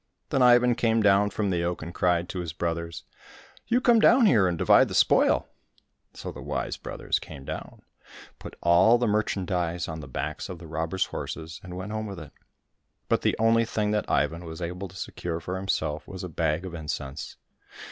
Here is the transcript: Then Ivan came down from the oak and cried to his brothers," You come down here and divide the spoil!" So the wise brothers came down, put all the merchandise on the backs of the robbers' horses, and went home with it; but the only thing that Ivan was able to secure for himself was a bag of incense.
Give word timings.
Then 0.29 0.41
Ivan 0.41 0.73
came 0.73 1.03
down 1.03 1.29
from 1.29 1.51
the 1.51 1.63
oak 1.63 1.83
and 1.83 1.93
cried 1.93 2.27
to 2.29 2.39
his 2.39 2.53
brothers," 2.53 3.03
You 3.67 3.79
come 3.79 3.99
down 3.99 4.25
here 4.25 4.47
and 4.47 4.57
divide 4.57 4.87
the 4.87 4.95
spoil!" 4.95 5.47
So 6.15 6.31
the 6.31 6.41
wise 6.41 6.75
brothers 6.75 7.19
came 7.19 7.45
down, 7.45 7.83
put 8.39 8.55
all 8.63 8.97
the 8.97 9.05
merchandise 9.05 9.87
on 9.87 9.99
the 9.99 10.07
backs 10.07 10.49
of 10.49 10.57
the 10.57 10.65
robbers' 10.65 11.05
horses, 11.05 11.59
and 11.63 11.77
went 11.77 11.91
home 11.91 12.07
with 12.07 12.19
it; 12.19 12.31
but 13.09 13.21
the 13.21 13.35
only 13.37 13.63
thing 13.63 13.91
that 13.91 14.09
Ivan 14.09 14.43
was 14.43 14.59
able 14.59 14.87
to 14.87 14.95
secure 14.95 15.39
for 15.39 15.55
himself 15.55 16.07
was 16.07 16.23
a 16.23 16.29
bag 16.29 16.65
of 16.65 16.73
incense. 16.73 17.37